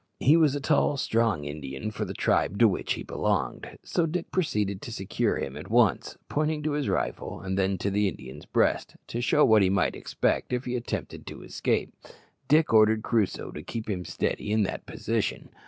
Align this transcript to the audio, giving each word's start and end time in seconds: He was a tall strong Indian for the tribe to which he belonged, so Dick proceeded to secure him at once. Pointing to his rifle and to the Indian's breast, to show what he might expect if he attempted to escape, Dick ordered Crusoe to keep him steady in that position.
He 0.19 0.35
was 0.35 0.55
a 0.55 0.59
tall 0.59 0.97
strong 0.97 1.43
Indian 1.45 1.91
for 1.91 2.05
the 2.05 2.15
tribe 2.15 2.57
to 2.57 2.67
which 2.67 2.93
he 2.93 3.03
belonged, 3.03 3.77
so 3.83 4.07
Dick 4.07 4.31
proceeded 4.31 4.81
to 4.81 4.91
secure 4.91 5.37
him 5.37 5.55
at 5.55 5.69
once. 5.69 6.17
Pointing 6.27 6.63
to 6.63 6.71
his 6.71 6.89
rifle 6.89 7.39
and 7.39 7.79
to 7.79 7.91
the 7.91 8.07
Indian's 8.07 8.47
breast, 8.47 8.95
to 9.05 9.21
show 9.21 9.45
what 9.45 9.61
he 9.61 9.69
might 9.69 9.95
expect 9.95 10.53
if 10.53 10.65
he 10.65 10.75
attempted 10.75 11.27
to 11.27 11.43
escape, 11.43 11.93
Dick 12.47 12.73
ordered 12.73 13.03
Crusoe 13.03 13.51
to 13.51 13.61
keep 13.61 13.87
him 13.87 14.03
steady 14.03 14.51
in 14.51 14.63
that 14.63 14.87
position. 14.87 15.49